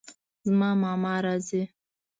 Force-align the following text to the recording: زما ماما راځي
زما 0.45 0.69
ماما 0.83 1.13
راځي 1.25 1.61